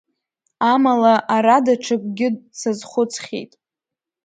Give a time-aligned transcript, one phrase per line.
[0.71, 2.27] Амала, ара даҽакгьы
[2.59, 3.51] сазхәыцхьеит…